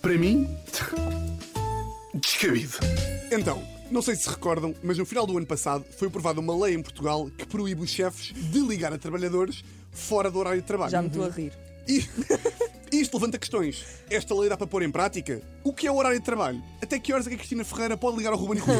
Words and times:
Para 0.00 0.16
mim, 0.16 0.48
descabido. 2.14 2.78
Então, 3.30 3.62
não 3.90 4.00
sei 4.00 4.16
se 4.16 4.22
se 4.22 4.30
recordam, 4.30 4.74
mas 4.82 4.96
no 4.96 5.04
final 5.04 5.26
do 5.26 5.36
ano 5.36 5.46
passado 5.46 5.84
foi 5.98 6.08
aprovada 6.08 6.40
uma 6.40 6.56
lei 6.64 6.74
em 6.74 6.82
Portugal 6.82 7.30
que 7.36 7.46
proíbe 7.46 7.82
os 7.82 7.90
chefes 7.90 8.32
de 8.34 8.60
ligar 8.60 8.92
a 8.92 8.98
trabalhadores 8.98 9.62
fora 9.92 10.30
do 10.30 10.38
horário 10.38 10.62
de 10.62 10.66
trabalho. 10.66 10.90
Já 10.90 11.02
me 11.02 11.08
estou 11.08 11.24
a 11.24 11.28
rir. 11.28 11.52
E 11.86 12.08
isto 12.92 13.14
levanta 13.14 13.38
questões. 13.38 13.84
Esta 14.08 14.34
lei 14.34 14.48
dá 14.48 14.56
para 14.56 14.66
pôr 14.66 14.82
em 14.82 14.90
prática? 14.90 15.42
O 15.62 15.74
que 15.74 15.86
é 15.86 15.92
o 15.92 15.96
horário 15.96 16.18
de 16.18 16.24
trabalho? 16.24 16.62
Até 16.80 16.98
que 16.98 17.12
horas 17.12 17.26
é 17.26 17.30
que 17.30 17.34
a 17.34 17.38
Cristina 17.38 17.64
Ferreira 17.64 17.94
pode 17.94 18.16
ligar 18.16 18.32
ao 18.32 18.38
Ruben 18.38 18.58
Rui? 18.58 18.74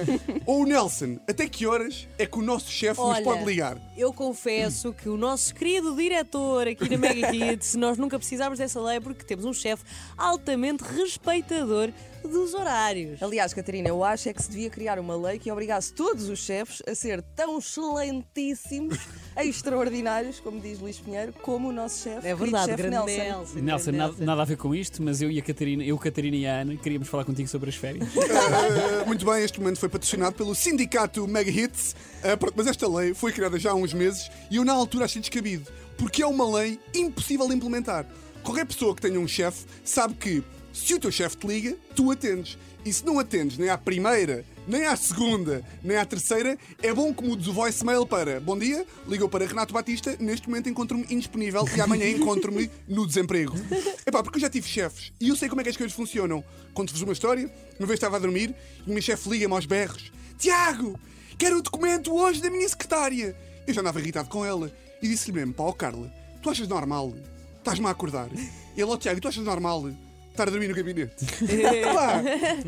Ou 0.46 0.62
o 0.62 0.64
Nelson, 0.64 1.18
até 1.28 1.46
que 1.46 1.66
horas 1.66 2.08
é 2.18 2.24
que 2.24 2.38
o 2.38 2.42
nosso 2.42 2.70
chefe 2.70 2.98
nos 2.98 3.10
Olha, 3.10 3.22
pode 3.22 3.44
ligar? 3.44 3.78
Eu 3.96 4.14
confesso 4.14 4.94
que 4.94 5.10
o 5.10 5.16
nosso 5.18 5.54
querido 5.54 5.94
diretor 5.94 6.66
aqui 6.66 6.88
na 6.88 6.96
Mega 6.96 7.34
Hits, 7.34 7.74
nós 7.76 7.98
nunca 7.98 8.18
precisámos 8.18 8.58
dessa 8.58 8.80
lei 8.80 8.98
porque 8.98 9.24
temos 9.24 9.44
um 9.44 9.52
chefe 9.52 9.84
altamente 10.16 10.82
respeitador 10.82 11.92
dos 12.22 12.54
horários. 12.54 13.22
Aliás, 13.22 13.52
Catarina, 13.52 13.88
eu 13.88 14.02
acho 14.02 14.28
é 14.28 14.32
que 14.32 14.42
se 14.42 14.50
devia 14.50 14.70
criar 14.70 14.98
uma 14.98 15.16
lei 15.16 15.38
que 15.38 15.50
obrigasse 15.50 15.92
todos 15.92 16.28
os 16.28 16.38
chefes 16.38 16.80
a 16.88 16.94
ser 16.94 17.20
tão 17.20 17.58
excelentíssimos, 17.58 18.98
extraordinários, 19.36 20.40
como 20.40 20.60
diz 20.60 20.78
Luís 20.78 20.98
Pinheiro, 20.98 21.32
como 21.42 21.68
o 21.68 21.72
nosso 21.72 22.04
chefe. 22.04 22.26
É 22.26 22.34
verdade, 22.34 22.66
chefe 22.66 22.82
grande 22.82 23.16
Nelson. 23.16 23.58
Nelson. 23.58 23.90
Nada, 23.90 24.14
nada 24.18 24.42
a 24.42 24.44
ver 24.44 24.56
com 24.56 24.74
isto, 24.74 25.02
mas 25.02 25.20
eu 25.20 25.30
e 25.30 25.38
a 25.38 25.42
Catarina, 25.42 25.82
eu, 25.82 25.98
Catarina 25.98 26.21
e 26.24 26.46
a 26.46 26.60
Ana 26.60 26.76
queríamos 26.76 27.08
falar 27.08 27.24
contigo 27.24 27.48
sobre 27.48 27.70
as 27.70 27.76
férias. 27.76 28.08
Uh, 28.14 29.06
muito 29.06 29.24
bem, 29.24 29.42
este 29.42 29.58
momento 29.58 29.78
foi 29.78 29.88
patrocinado 29.88 30.34
pelo 30.34 30.54
Sindicato 30.54 31.26
Mega 31.26 31.50
Hits. 31.50 31.94
Uh, 32.18 32.52
mas 32.54 32.66
esta 32.66 32.88
lei 32.88 33.14
foi 33.14 33.32
criada 33.32 33.58
já 33.58 33.72
há 33.72 33.74
uns 33.74 33.92
meses 33.92 34.30
e 34.50 34.56
eu 34.56 34.64
na 34.64 34.72
altura 34.72 35.06
achei 35.06 35.20
descabido, 35.20 35.70
porque 35.96 36.22
é 36.22 36.26
uma 36.26 36.48
lei 36.58 36.78
impossível 36.94 37.48
de 37.48 37.54
implementar. 37.54 38.06
Qualquer 38.42 38.66
pessoa 38.66 38.94
que 38.94 39.02
tenha 39.02 39.18
um 39.18 39.28
chefe 39.28 39.64
sabe 39.84 40.14
que 40.14 40.42
se 40.72 40.94
o 40.94 41.00
teu 41.00 41.12
chefe 41.12 41.36
te 41.36 41.46
liga, 41.46 41.76
tu 41.94 42.10
atendes. 42.10 42.58
E 42.84 42.92
se 42.92 43.04
não 43.04 43.18
atendes 43.18 43.58
nem 43.58 43.68
à 43.68 43.78
primeira, 43.78 44.44
nem 44.66 44.86
à 44.86 44.96
segunda, 44.96 45.64
nem 45.82 45.96
à 45.96 46.04
terceira, 46.04 46.58
é 46.82 46.92
bom 46.92 47.12
que 47.12 47.22
mudes 47.24 47.46
o 47.46 47.52
voicemail 47.52 48.06
para 48.06 48.40
Bom 48.40 48.58
dia, 48.58 48.86
ligou 49.06 49.28
para 49.28 49.46
Renato 49.46 49.74
Batista, 49.74 50.16
neste 50.18 50.48
momento 50.48 50.68
encontro-me 50.68 51.04
indisponível 51.10 51.64
e 51.76 51.80
amanhã 51.80 52.08
encontro-me 52.08 52.70
no 52.86 53.06
desemprego. 53.06 53.54
Epá, 54.06 54.22
porque 54.22 54.38
eu 54.38 54.40
já 54.40 54.50
tive 54.50 54.68
chefes 54.68 55.12
e 55.20 55.28
eu 55.28 55.36
sei 55.36 55.48
como 55.48 55.60
é 55.60 55.64
que 55.64 55.70
as 55.70 55.76
coisas 55.76 55.94
funcionam. 55.94 56.44
Conto-vos 56.74 57.02
uma 57.02 57.12
história, 57.12 57.52
uma 57.78 57.86
vez 57.86 57.98
estava 57.98 58.16
a 58.16 58.20
dormir 58.20 58.54
e 58.86 58.90
o 58.90 58.92
meu 58.92 59.02
chefe 59.02 59.28
liga-me 59.28 59.54
aos 59.54 59.66
berros: 59.66 60.12
Tiago, 60.38 60.98
quero 61.36 61.58
o 61.58 61.62
documento 61.62 62.14
hoje 62.14 62.40
da 62.40 62.50
minha 62.50 62.68
secretária. 62.68 63.36
Eu 63.66 63.74
já 63.74 63.80
andava 63.80 64.00
irritado 64.00 64.28
com 64.28 64.44
ela 64.44 64.72
e 65.02 65.08
disse-lhe 65.08 65.32
mesmo: 65.32 65.54
Pá, 65.54 65.64
ó 65.64 65.72
Carla, 65.72 66.12
tu 66.42 66.50
achas 66.50 66.68
normal? 66.68 67.12
Estás-me 67.58 67.86
a 67.86 67.90
acordar? 67.90 68.28
E 68.32 68.80
ele, 68.80 68.90
ó 68.90 68.96
Tiago, 68.96 69.20
tu 69.20 69.28
achas 69.28 69.44
normal? 69.44 69.90
Estar 70.32 70.48
a 70.48 70.50
dormir 70.50 70.66
no 70.68 70.74
gabinete. 70.74 71.26
Pá, 71.94 72.22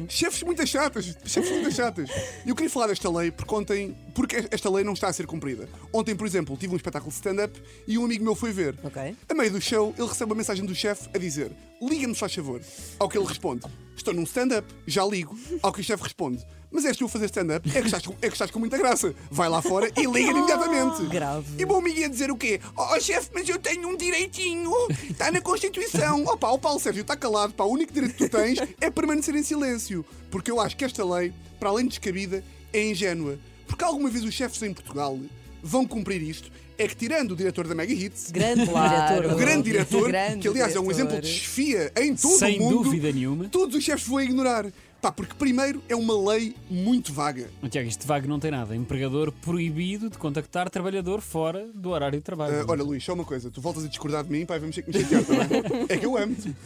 chefes 0.06 0.42
muito 0.42 0.66
chatas, 0.66 1.16
chefes 1.24 1.50
muito 1.50 1.72
chatas. 1.72 2.10
E 2.44 2.50
eu 2.50 2.54
queria 2.54 2.68
falar 2.68 2.88
desta 2.88 3.10
lei 3.10 3.30
porque 3.30 3.54
ontem, 3.54 3.96
porque 4.14 4.46
esta 4.50 4.70
lei 4.70 4.84
não 4.84 4.92
está 4.92 5.08
a 5.08 5.12
ser 5.14 5.26
cumprida. 5.26 5.66
Ontem, 5.90 6.14
por 6.14 6.26
exemplo, 6.26 6.54
tive 6.58 6.74
um 6.74 6.76
espetáculo 6.76 7.10
de 7.10 7.16
stand-up 7.16 7.58
e 7.88 7.96
um 7.96 8.04
amigo 8.04 8.22
meu 8.22 8.34
foi 8.34 8.52
ver. 8.52 8.78
Ok. 8.84 9.16
A 9.26 9.34
meio 9.34 9.50
do 9.50 9.62
show, 9.62 9.94
ele 9.96 10.06
recebe 10.06 10.30
uma 10.30 10.36
mensagem 10.36 10.66
do 10.66 10.74
chefe 10.74 11.08
a 11.14 11.18
dizer: 11.18 11.50
Liga-me, 11.80 12.14
faz 12.14 12.34
favor. 12.34 12.60
Ao 12.98 13.08
que 13.08 13.16
ele 13.16 13.26
responde: 13.26 13.62
Estou 13.96 14.12
num 14.14 14.24
stand-up, 14.24 14.66
já 14.86 15.04
ligo. 15.04 15.38
Ao 15.62 15.72
que 15.72 15.80
o 15.80 15.84
chefe 15.84 16.02
responde: 16.02 16.44
Mas 16.70 16.84
és 16.84 16.96
tu 16.96 17.04
a 17.04 17.08
fazer 17.08 17.26
stand-up? 17.26 17.68
É, 17.70 17.80
que 17.80 17.86
estás 17.86 18.04
com- 18.04 18.14
é 18.20 18.26
que 18.28 18.32
estás 18.34 18.50
com 18.50 18.58
muita 18.58 18.76
graça. 18.76 19.14
Vai 19.30 19.48
lá 19.48 19.62
fora 19.62 19.88
e 19.96 20.00
liga-lhe 20.06 20.38
imediatamente. 20.38 21.04
grave. 21.06 21.46
E 21.58 21.64
o 21.64 21.68
meu 21.68 21.76
amigo 21.76 21.98
ia 22.00 22.08
dizer 22.08 22.30
o 22.30 22.36
quê? 22.36 22.60
Oh, 22.76 23.00
chefe, 23.00 23.30
mas 23.32 23.48
eu 23.48 23.58
tenho 23.58 23.88
um 23.88 23.96
direitinho. 23.96 24.72
Está 25.10 25.30
na 25.30 25.40
Constituição. 25.40 26.24
Oh, 26.26 26.36
pá, 26.36 26.50
o 26.50 26.58
Paulo 26.58 26.80
Sérgio 26.80 27.02
está 27.02 27.16
calado. 27.16 27.52
Pá, 27.54 27.64
o 27.64 27.70
único 27.72 27.92
direito 27.92 28.16
que 28.16 28.28
tu 28.28 28.36
tens 28.36 28.58
é 28.80 28.90
permanecer 28.90 29.34
em 29.36 29.42
silêncio. 29.42 30.04
Porque 30.30 30.50
eu 30.50 30.60
acho 30.60 30.76
que 30.76 30.84
esta 30.84 31.04
lei, 31.04 31.32
para 31.60 31.68
além 31.68 31.84
de 31.84 31.90
descabida, 31.90 32.42
é 32.72 32.82
ingênua. 32.90 33.38
Porque 33.68 33.84
alguma 33.84 34.10
vez 34.10 34.24
os 34.24 34.34
chefes 34.34 34.60
em 34.62 34.72
Portugal 34.74 35.18
vão 35.62 35.86
cumprir 35.86 36.20
isto. 36.22 36.50
É 36.77 36.89
que 36.89 36.96
tirando 36.96 37.33
o 37.33 37.36
diretor 37.36 37.68
da 37.68 37.74
Mega 37.74 37.92
Hits, 37.92 38.30
Grande 38.33 38.67
Claro. 38.67 39.12
diretor. 39.20 39.33
o 39.33 39.36
grande 39.39 39.62
diretor, 39.62 40.08
Grande 40.08 40.39
que 40.40 40.48
aliás 40.48 40.74
é 40.74 40.80
um 40.80 40.83
diretor. 40.85 41.01
exemplo 41.07 41.20
de 41.20 41.29
chefia 41.29 41.92
em 41.96 42.17
todo 42.17 42.39
Sem 42.39 42.58
o 42.58 42.62
mundo, 42.62 42.83
dúvida 42.85 43.12
nenhuma. 43.12 43.45
todos 43.48 43.77
os 43.77 43.85
chefes 43.85 44.07
vão 44.07 44.20
ignorar. 44.20 44.67
Pá, 45.01 45.13
porque 45.13 45.34
primeiro 45.34 45.83
é 45.86 45.95
uma 45.95 46.18
lei 46.33 46.57
muito 46.70 47.13
vaga. 47.13 47.46
Tiago, 47.70 47.86
isto 47.86 48.01
de 48.01 48.07
vago 48.07 48.27
não 48.27 48.40
tem 48.40 48.51
nada. 48.51 48.74
Empregador 48.74 49.30
proibido 49.33 50.08
de 50.08 50.17
contactar 50.17 50.70
trabalhador 50.70 51.20
fora 51.20 51.68
do 51.74 51.90
horário 51.90 52.18
de 52.18 52.24
trabalho. 52.24 52.58
Ah, 52.63 52.64
olha, 52.67 52.83
Luís, 52.83 53.05
só 53.05 53.13
uma 53.13 53.23
coisa, 53.23 53.51
tu 53.51 53.61
voltas 53.61 53.84
a 53.84 53.89
discordar 53.89 54.24
de 54.24 54.33
mim, 54.33 54.46
pá, 54.46 54.57
vamos 54.57 54.74
ter 54.74 54.80
que 54.80 54.90
me 54.90 54.98
chatear 55.05 55.23
também. 55.23 55.63
É 55.90 55.98
que 55.98 56.07
eu 56.07 56.17
amo-te. 56.17 56.57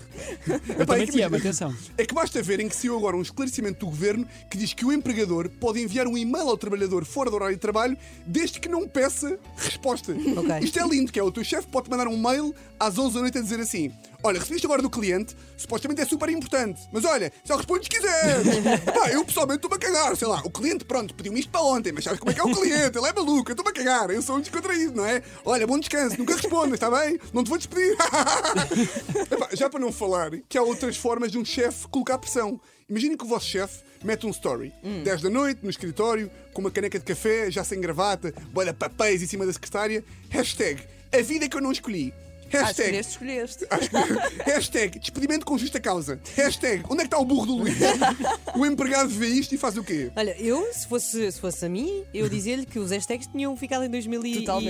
eu 0.46 0.54
Epá, 0.54 0.86
também 0.86 1.02
é 1.02 1.06
que 1.06 1.12
te 1.14 1.20
amo, 1.22 1.34
atenção. 1.34 1.74
É 1.96 2.06
que 2.06 2.14
basta 2.14 2.40
ver 2.40 2.60
em 2.60 2.68
que 2.68 2.76
saiu 2.76 2.96
agora 2.96 3.16
um 3.16 3.22
esclarecimento 3.22 3.80
do 3.80 3.86
governo 3.86 4.24
que 4.48 4.56
diz 4.56 4.72
que 4.72 4.84
o 4.84 4.92
empregador 4.92 5.48
pode 5.58 5.80
enviar 5.82 6.06
um 6.06 6.16
e-mail 6.16 6.48
ao 6.48 6.56
trabalhador 6.56 7.04
fora 7.04 7.30
do 7.30 7.34
horário 7.34 7.56
de 7.56 7.60
trabalho 7.60 7.98
desde 8.24 8.60
que 8.60 8.68
não 8.68 8.86
peça 8.86 9.36
resposta. 9.56 9.97
Ok. 10.36 10.58
Isto 10.62 10.78
é 10.78 10.86
lindo, 10.86 11.12
que 11.12 11.18
é 11.18 11.22
o 11.22 11.30
teu 11.32 11.44
chefe 11.44 11.66
pode 11.68 11.90
mandar 11.90 12.08
um 12.08 12.18
mail 12.18 12.54
às 12.78 12.98
11 12.98 13.14
da 13.14 13.20
noite 13.20 13.38
a 13.38 13.40
dizer 13.40 13.60
assim: 13.60 13.92
Olha, 14.22 14.40
recebeste 14.40 14.66
agora 14.66 14.82
do 14.82 14.90
cliente, 14.90 15.36
supostamente 15.56 16.00
é 16.00 16.04
super 16.04 16.28
importante, 16.28 16.80
mas 16.92 17.04
olha, 17.04 17.32
só 17.44 17.56
respondes 17.56 17.84
se 17.84 17.90
quiseres. 17.90 18.46
Pá, 18.92 19.10
eu 19.10 19.24
pessoalmente 19.24 19.58
estou-me 19.58 19.76
a 19.76 19.78
cagar, 19.78 20.16
sei 20.16 20.26
lá, 20.26 20.40
o 20.44 20.50
cliente, 20.50 20.84
pronto, 20.84 21.14
pediu-me 21.14 21.38
isto 21.38 21.50
para 21.50 21.62
ontem, 21.62 21.92
mas 21.92 22.02
sabes 22.02 22.18
como 22.18 22.32
é 22.32 22.34
que 22.34 22.40
é 22.40 22.44
o 22.44 22.52
cliente? 22.52 22.98
Ele 22.98 23.06
é 23.06 23.12
maluco, 23.12 23.50
eu 23.50 23.52
estou-me 23.52 23.70
a 23.70 23.72
cagar, 23.72 24.10
eu 24.10 24.20
sou 24.20 24.36
um 24.36 24.40
descontraído, 24.40 24.96
não 24.96 25.06
é? 25.06 25.22
Olha, 25.44 25.66
bom 25.68 25.78
descanso, 25.78 26.18
nunca 26.18 26.34
respondas, 26.34 26.74
está 26.74 26.90
bem? 26.90 27.18
Não 27.32 27.44
te 27.44 27.48
vou 27.48 27.58
despedir. 27.58 27.96
Epá, 29.30 29.48
já 29.52 29.70
para 29.70 29.78
não 29.78 29.92
falar 29.92 30.30
que 30.48 30.58
há 30.58 30.62
outras 30.62 30.96
formas 30.96 31.30
de 31.30 31.38
um 31.38 31.44
chefe 31.44 31.86
colocar 31.88 32.18
pressão. 32.18 32.60
Imaginem 32.88 33.18
que 33.18 33.24
o 33.24 33.28
vosso 33.28 33.46
chefe 33.46 33.82
mete 34.02 34.26
um 34.26 34.30
story 34.30 34.72
10 35.04 35.20
da 35.20 35.28
noite 35.28 35.60
no 35.62 35.68
escritório, 35.68 36.30
com 36.54 36.62
uma 36.62 36.70
caneca 36.70 36.98
de 36.98 37.04
café, 37.04 37.50
já 37.50 37.62
sem 37.62 37.80
gravata, 37.80 38.32
boia 38.50 38.72
papéis 38.72 39.22
em 39.22 39.26
cima 39.26 39.44
da 39.44 39.52
secretária. 39.52 40.02
Hashtag 40.30 40.80
a 41.12 41.20
vida 41.20 41.48
que 41.48 41.56
eu 41.56 41.60
não 41.60 41.70
escolhi. 41.70 42.14
Hashtag, 42.48 42.96
escolheste, 42.96 43.66
escolheste. 43.70 44.42
hashtag 44.42 44.98
despedimento 44.98 45.44
com 45.44 45.58
justa 45.58 45.78
causa. 45.78 46.18
Hashtag 46.34 46.82
onde 46.88 47.00
é 47.00 47.04
que 47.04 47.08
está 47.08 47.18
o 47.18 47.26
burro 47.26 47.44
do 47.44 47.56
Luís? 47.56 47.76
o 48.56 48.64
empregado 48.64 49.10
vê 49.10 49.26
isto 49.26 49.54
e 49.54 49.58
faz 49.58 49.76
o 49.76 49.84
quê? 49.84 50.10
Olha, 50.16 50.34
eu, 50.40 50.72
se 50.72 50.88
fosse, 50.88 51.30
se 51.30 51.38
fosse 51.38 51.66
a 51.66 51.68
mim, 51.68 52.04
eu 52.14 52.26
dizia-lhe 52.26 52.64
que 52.64 52.78
os 52.78 52.90
hashtags 52.90 53.26
tinham 53.26 53.54
ficado 53.54 53.84
em 53.84 53.90
2009. 53.90 54.66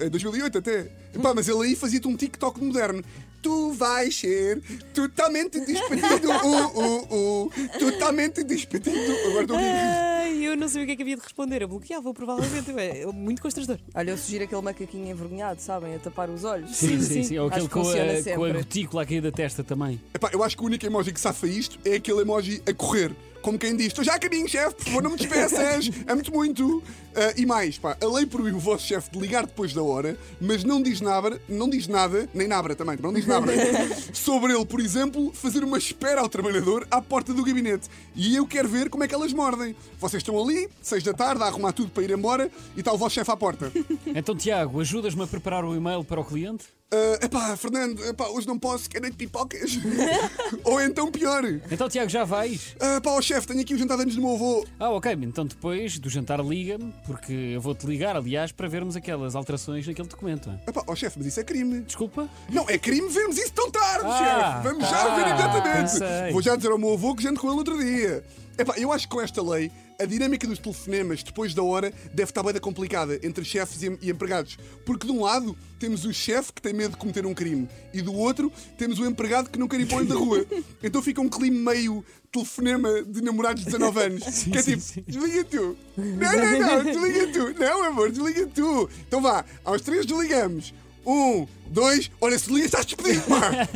É 0.00 0.08
2008 0.08 0.58
até. 0.58 0.90
Epá, 1.14 1.32
mas 1.32 1.48
ele 1.48 1.62
aí 1.62 1.76
fazia-te 1.76 2.08
um 2.08 2.16
TikTok 2.16 2.60
moderno. 2.60 3.04
Tu 3.46 3.72
vais 3.74 4.12
ser 4.12 4.60
totalmente 4.92 5.60
despedido. 5.60 6.26
Uh, 6.46 6.78
uh, 6.78 7.44
uh, 7.44 7.50
totalmente 7.78 8.42
despedido. 8.42 9.12
Agora 9.28 9.42
estou. 9.42 9.56
Ai, 9.56 10.44
eu 10.44 10.56
não 10.56 10.68
sabia 10.68 10.82
o 10.82 10.86
que 10.86 10.92
é 10.92 10.96
que 10.96 11.02
havia 11.02 11.16
de 11.16 11.22
responder. 11.22 11.62
Eu 11.62 11.68
bloqueava, 11.68 12.12
provavelmente. 12.12 12.72
É 12.76 13.06
muito 13.06 13.40
constrangedor. 13.40 13.78
Olha, 13.94 14.10
eu 14.10 14.18
sugiro 14.18 14.44
aquele 14.44 14.60
macaquinho 14.60 15.08
envergonhado, 15.08 15.60
sabem? 15.60 15.94
A 15.94 15.98
tapar 16.00 16.28
os 16.28 16.42
olhos. 16.42 16.74
Sim, 16.74 17.00
sim, 17.00 17.02
sim. 17.02 17.22
sim. 17.22 17.38
Ou 17.38 17.46
aquele 17.46 17.68
que 17.68 17.74
com 17.74 17.80
a, 17.80 18.34
com 18.34 18.44
a 18.44 18.50
gotícula 18.50 19.02
a 19.02 19.06
cair 19.06 19.20
da 19.20 19.30
testa 19.30 19.62
também. 19.62 20.00
Epá, 20.12 20.30
eu 20.32 20.42
acho 20.42 20.56
que 20.56 20.62
o 20.62 20.66
único 20.66 20.84
emoji 20.84 21.12
que 21.12 21.20
safa 21.20 21.46
isto 21.46 21.78
é 21.84 21.94
aquele 21.94 22.22
emoji 22.22 22.60
a 22.68 22.74
correr. 22.74 23.12
Como 23.46 23.60
quem 23.60 23.76
diz, 23.76 23.86
estou 23.86 24.02
já 24.02 24.16
a 24.16 24.18
caminho, 24.18 24.48
chefe, 24.48 24.74
por 24.74 24.84
favor, 24.86 25.02
não 25.04 25.10
me 25.12 25.16
despeças, 25.16 25.88
amo-te 26.08 26.32
muito. 26.32 26.82
Ah, 27.14 27.32
e 27.36 27.46
mais, 27.46 27.78
pá, 27.78 27.96
a 28.02 28.06
lei 28.06 28.26
proíbe 28.26 28.56
o 28.56 28.58
vosso 28.58 28.84
chefe 28.84 29.08
de 29.12 29.20
ligar 29.20 29.46
depois 29.46 29.72
da 29.72 29.80
hora, 29.84 30.18
mas 30.40 30.64
não 30.64 30.82
diz 30.82 31.00
nada, 31.00 31.40
não 31.48 31.70
diz 31.70 31.86
nada, 31.86 32.28
nem 32.34 32.48
nabra 32.48 32.74
também, 32.74 32.98
não 33.00 33.12
diz 33.12 33.24
nada, 33.24 33.46
sobre 34.12 34.52
ele, 34.52 34.66
por 34.66 34.80
exemplo, 34.80 35.30
fazer 35.32 35.62
uma 35.62 35.78
espera 35.78 36.22
ao 36.22 36.28
trabalhador 36.28 36.88
à 36.90 37.00
porta 37.00 37.32
do 37.32 37.44
gabinete. 37.44 37.88
E 38.16 38.34
eu 38.34 38.48
quero 38.48 38.68
ver 38.68 38.90
como 38.90 39.04
é 39.04 39.06
que 39.06 39.14
elas 39.14 39.32
mordem. 39.32 39.76
Vocês 40.00 40.24
estão 40.24 40.42
ali, 40.42 40.68
seis 40.82 41.04
da 41.04 41.14
tarde, 41.14 41.44
a 41.44 41.46
arrumar 41.46 41.70
tudo 41.70 41.90
para 41.90 42.02
ir 42.02 42.10
embora, 42.10 42.50
e 42.76 42.80
está 42.80 42.92
o 42.92 42.98
vosso 42.98 43.14
chefe 43.14 43.30
à 43.30 43.36
porta. 43.36 43.70
Então, 44.06 44.34
Tiago, 44.34 44.80
ajudas-me 44.80 45.22
a 45.22 45.26
preparar 45.28 45.64
o 45.64 45.72
e-mail 45.72 46.02
para 46.02 46.20
o 46.20 46.24
cliente? 46.24 46.64
Ah, 46.92 47.18
epá, 47.24 47.56
Fernando, 47.56 48.04
epá, 48.04 48.28
hoje 48.28 48.46
não 48.46 48.56
posso, 48.58 48.88
quero 48.88 49.10
de 49.10 49.16
pipocas. 49.16 49.76
Ou 50.62 50.80
então 50.80 51.10
pior. 51.10 51.42
Então, 51.68 51.88
Tiago, 51.88 52.08
já 52.08 52.22
vais? 52.24 52.76
Ah, 52.78 53.00
pá, 53.00 53.10
ó 53.10 53.20
chefe, 53.20 53.48
tenho 53.48 53.60
aqui 53.60 53.74
o 53.74 53.78
jantar 53.78 53.96
de 53.96 54.02
anos 54.04 54.14
do 54.14 54.22
meu 54.22 54.34
avô. 54.34 54.64
Ah, 54.78 54.90
ok. 54.90 55.12
Então 55.22 55.44
depois 55.44 55.98
do 55.98 56.08
jantar 56.08 56.38
liga-me, 56.44 56.94
porque 57.04 57.32
eu 57.32 57.60
vou-te 57.60 57.84
ligar, 57.86 58.14
aliás, 58.16 58.52
para 58.52 58.68
vermos 58.68 58.94
aquelas 58.94 59.34
alterações 59.34 59.84
naquele 59.86 60.06
documento. 60.08 60.48
Epá, 60.66 60.84
ó 60.86 60.94
chefe, 60.94 61.18
mas 61.18 61.26
isso 61.26 61.40
é 61.40 61.44
crime. 61.44 61.80
Desculpa? 61.80 62.28
Não, 62.48 62.68
é 62.68 62.78
crime 62.78 63.08
vermos 63.08 63.36
isso 63.36 63.52
tão 63.52 63.68
tarde, 63.68 64.06
Ah, 64.06 64.60
chefe. 64.62 64.68
Vamos 64.68 64.84
ah, 64.84 64.90
já 64.90 65.14
ver 65.16 65.26
imediatamente. 65.28 65.90
pensei. 65.90 66.32
Vou 66.32 66.42
já 66.42 66.54
dizer 66.54 66.70
ao 66.70 66.78
meu 66.78 66.92
avô 66.92 67.16
que 67.16 67.22
janto 67.24 67.40
com 67.40 67.48
ele 67.48 67.56
outro 67.58 67.78
dia. 67.82 68.22
Epá, 68.58 68.74
eu 68.78 68.92
acho 68.92 69.08
que 69.08 69.14
com 69.14 69.20
esta 69.20 69.42
lei, 69.42 69.70
a 69.98 70.04
dinâmica 70.04 70.46
dos 70.46 70.58
telefonemas 70.58 71.22
depois 71.22 71.54
da 71.54 71.62
hora 71.62 71.92
deve 72.12 72.30
estar 72.30 72.42
bem 72.42 72.52
da 72.52 72.60
complicada 72.60 73.18
entre 73.22 73.44
chefes 73.44 73.82
e, 73.82 74.10
empregados. 74.10 74.58
Porque 74.84 75.06
de 75.06 75.12
um 75.12 75.22
lado 75.22 75.56
temos 75.78 76.04
o 76.04 76.12
chefe 76.12 76.52
que 76.52 76.62
tem 76.62 76.72
medo 76.72 76.92
de 76.92 76.96
cometer 76.96 77.24
um 77.26 77.34
crime 77.34 77.68
e 77.92 78.02
do 78.02 78.14
outro 78.14 78.52
temos 78.76 78.98
o 78.98 79.06
empregado 79.06 79.50
que 79.50 79.58
não 79.58 79.68
quer 79.68 79.80
ir 79.80 79.86
para 79.86 79.98
o 79.98 80.04
da 80.04 80.14
rua. 80.14 80.46
Então 80.82 81.02
fica 81.02 81.20
um 81.20 81.28
clima 81.28 81.72
meio 81.72 82.04
telefonema 82.30 83.02
de 83.02 83.20
namorados 83.22 83.64
de 83.64 83.70
19 83.70 84.00
anos. 84.00 84.22
que 84.44 84.58
é 84.58 84.62
sim, 84.62 84.70
tipo, 84.72 84.82
sim. 84.82 85.04
desliga 85.06 85.44
tu. 85.44 85.76
Não, 85.96 86.32
não, 86.32 86.60
não, 86.60 86.84
desliga 86.92 87.26
tu. 87.32 87.58
Não, 87.58 87.84
amor, 87.84 88.10
desliga 88.10 88.46
tu. 88.46 88.88
Então 89.06 89.20
vá, 89.20 89.44
aos 89.64 89.82
três 89.82 90.06
desligamos. 90.06 90.74
Um, 91.04 91.46
dois, 91.68 92.10
olha, 92.20 92.38
se 92.38 92.46
desliga, 92.46 92.66
estás 92.66 92.86
despedido, 92.86 93.22
pá. 93.22 93.68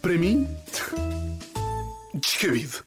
Para 0.00 0.18
mim, 0.18 0.48
descabido. 2.14 2.84